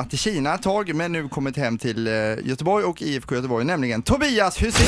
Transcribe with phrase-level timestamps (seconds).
[0.00, 2.12] varit i Kina ett tag men nu kommit hem till eh,
[2.44, 4.86] Göteborg och IFK Göteborg, nämligen Tobias Hysén.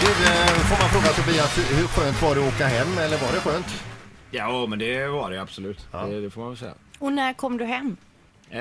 [0.00, 3.18] Du, eh, får man fråga Tobias, hur hur skönt var det att åka hem eller
[3.18, 3.66] var det skönt?
[4.30, 5.86] Ja, men det var det absolut.
[5.92, 6.74] Det, det får man väl säga.
[6.98, 7.96] Och när kom du hem?
[8.50, 8.60] Eh,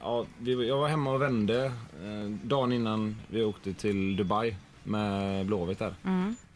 [0.00, 1.64] ja, vi, jag var hemma och vände
[2.04, 5.94] eh, dagen innan vi åkte till Dubai med Blåvitt där.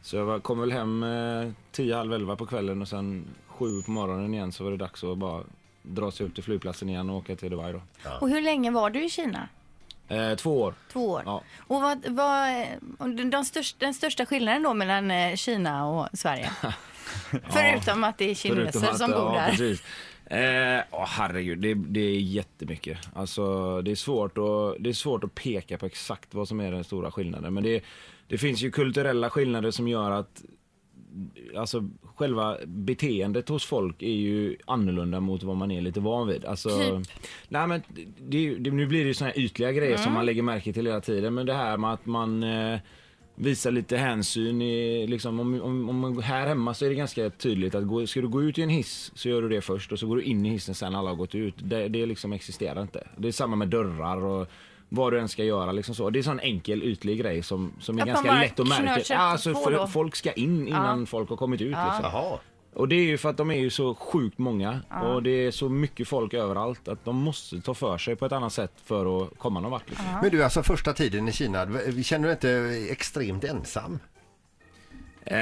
[0.02, 3.82] Så jag var, kom väl hem eh, 10, halv 11 på kvällen och sen sju
[3.82, 5.42] på morgonen igen så var det dags att bara
[5.82, 7.80] dra sig upp till flygplatsen igen och åka till Dubai då.
[8.20, 9.48] Och hur länge var du i Kina?
[10.08, 10.74] Eh, två år.
[10.92, 11.22] Två år.
[11.26, 11.42] Ja.
[11.58, 12.50] Och vad, vad,
[13.30, 16.50] den, största, den största skillnaden då mellan eh, Kina och Sverige?
[17.50, 19.50] Förutom att det är kineser att- som bor där.
[19.50, 19.82] Precis.
[20.30, 22.98] Eh, åh, herregud, det, det är jättemycket.
[23.14, 26.72] Alltså, det, är svårt att, det är svårt att peka på exakt vad som är
[26.72, 27.54] den stora skillnaden.
[27.54, 27.84] Men det,
[28.28, 30.42] det finns ju kulturella skillnader som gör att
[31.56, 36.44] alltså, själva beteendet hos folk är ju annorlunda mot vad man är lite van vid.
[36.44, 37.08] Alltså, Typ?
[37.48, 37.82] Nej, men
[38.28, 40.02] det, det, nu blir det ju såna här ytliga grejer Mm.
[40.04, 41.34] som man lägger märke till hela tiden.
[41.34, 42.78] Men det här med att man eh,
[43.34, 44.62] visar lite hänsyn.
[44.62, 48.20] I, liksom, om, om, om här hemma så är det ganska tydligt att gå, ska
[48.20, 50.22] du gå ut i en hiss så gör du det först och så går du
[50.22, 51.54] in i hissen sen alla har gått ut.
[51.58, 53.06] Det, det liksom existerar inte.
[53.16, 54.48] Det är samma med dörrar och
[54.92, 55.72] vad du än ska göra.
[55.72, 56.10] Liksom så.
[56.10, 59.14] Det är en sån enkel ytlig grej som, som är Att ganska lätt att märka.
[59.14, 61.66] Ja, alltså, för, folk ska in innan folk har kommit ut.
[61.68, 62.00] Liksom.
[62.02, 62.38] Jaha.
[62.74, 65.50] Och det är ju för att de är ju så sjukt många och det är
[65.50, 69.22] så mycket folk överallt att de måste ta för sig på ett annat sätt för
[69.22, 69.88] att komma någon vart.
[69.88, 70.06] Liksom.
[70.22, 71.66] Men du, alltså första tiden i Kina,
[72.02, 72.50] känner du inte
[72.90, 73.98] extremt ensam?
[75.24, 75.38] Eh,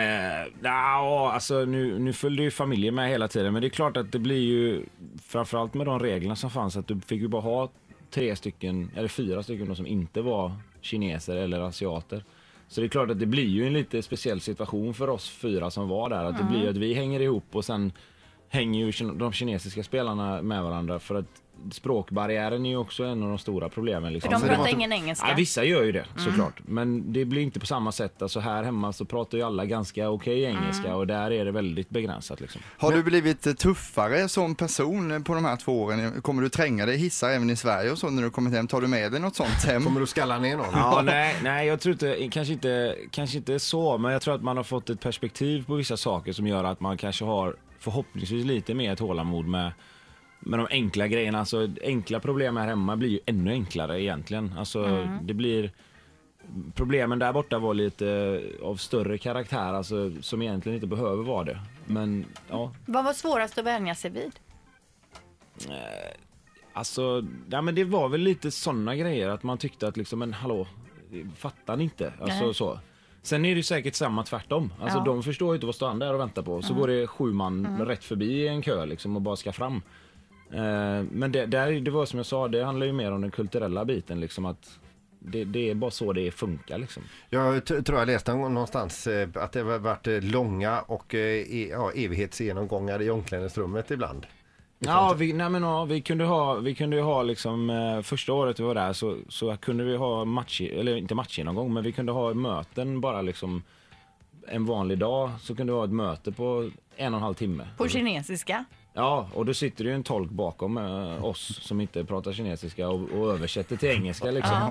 [0.62, 4.12] ja, alltså nu, nu följde ju familjen med hela tiden men det är klart att
[4.12, 4.84] det blir ju
[5.26, 7.70] framförallt med de reglerna som fanns att du fick ju bara ha
[8.10, 12.24] tre stycken eller fyra stycken som inte var kineser eller asiater.
[12.68, 15.70] Så det är klart att det blir ju en lite speciell situation för oss fyra
[15.70, 16.24] som var där.
[16.24, 17.92] Att det blir ju att vi hänger ihop och sen
[18.48, 21.26] hänger ju de kinesiska spelarna med varandra för att
[21.72, 24.12] språkbarriären är ju också en av de stora problemen.
[24.12, 24.30] Liksom.
[24.32, 25.26] För de pratar var- ingen engelska.
[25.28, 26.60] Ja, vissa gör ju det såklart.
[26.66, 28.22] Men det blir inte på samma sätt.
[28.22, 31.90] Alltså här hemma så pratar ju alla ganska okej engelska och där är det väldigt
[31.90, 32.40] begränsat.
[32.40, 32.60] Liksom.
[32.78, 36.22] Har du blivit eh, tuffare som person på de här två åren?
[36.22, 38.66] Kommer du tränga dig hissar även i Sverige och så när du kommit hem?
[38.66, 39.84] Tar du med dig något sånt hem?
[39.84, 40.66] Kommer du skalla ner någon?
[40.72, 44.42] Ja, nej, nej, jag tror inte, kanske inte, kanske inte så, men jag tror att
[44.42, 48.44] man har fått ett perspektiv på vissa saker som gör att man kanske har förhoppningsvis
[48.44, 49.72] lite mer tålamod med,
[50.40, 51.38] med de enkla grejerna.
[51.38, 54.54] Alltså enkla problem här hemma blir ju ännu enklare egentligen.
[54.58, 55.72] Alltså det blir
[56.74, 61.60] Problemen där borta var lite av större karaktär, alltså som egentligen inte behöver vara det.
[61.86, 64.40] Men ja, Vad var svårast att vänja sig vid?
[66.72, 70.32] Alltså, ja, men det var väl lite sådana grejer att man tyckte att liksom, men
[70.32, 70.66] hallå,
[71.36, 72.12] fattar ni inte?
[72.20, 72.54] Alltså Nej.
[72.54, 72.78] så.
[73.22, 74.72] Sen är det ju säkert samma tvärtom.
[74.80, 75.04] Alltså Ja.
[75.04, 76.62] de förstår ju inte vad står han där och väntar på.
[76.62, 79.82] Så går det sju man rätt förbi i en kö liksom och bara ska fram.
[80.52, 83.30] Eh, men det, där, det var som jag sa, det handlar ju mer om den
[83.30, 84.78] kulturella biten liksom att
[85.20, 87.02] det, det är bara så det funkar liksom.
[87.30, 91.20] Jag tror jag läste någon- någonstans eh, att det har varit eh, långa och eh,
[91.54, 94.26] e- ja, evighetsgenomgångar i omklädningsrummet ibland.
[94.78, 98.60] Ja, vi, nej men, ja, vi kunde ha, vi kunde ha liksom, eh, första året
[98.60, 102.12] vi var där så, så kunde vi ha match, eller inte matchgenomgång, men vi kunde
[102.12, 103.62] ha möten bara liksom
[104.48, 107.68] en vanlig dag så kunde vi ha ett möte på en och en halv timme.
[107.76, 108.64] På kinesiska?
[108.92, 112.88] Ja, och då sitter det ju en tolk bakom eh, oss som inte pratar kinesiska
[112.88, 114.70] och, och översätter till engelska liksom.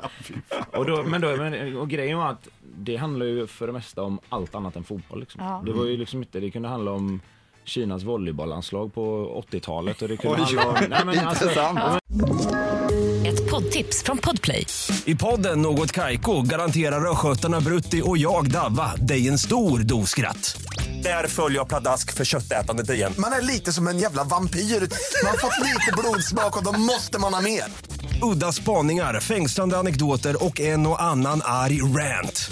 [0.71, 4.03] Och då, men då, men, och grejen var att det handlar ju för det mesta
[4.03, 5.43] om allt annat än fotboll liksom.
[5.43, 5.61] Ja.
[5.65, 7.21] Det var ju liksom inte, det kunde handla om
[7.67, 9.01] Kinas volleybollandslag på
[9.51, 10.75] 80-talet och det kunde Oj, handla om...
[10.89, 11.79] Nej, men alltså, Intressant.
[13.25, 14.65] Ett poddtips från Podplay.
[15.05, 20.61] I podden Något Kaiko garanterar östgötarna Brutti och jag, Davva, dig en stor dos skratt.
[21.03, 23.13] Där följer jag pladask för köttätandet igen.
[23.17, 24.59] Man är lite som en jävla vampyr.
[24.59, 27.63] Man har fått lite blodsmak och då måste man ha mer.
[28.33, 32.51] Udda spaningar, fängslande anekdoter och en och annan arg rant.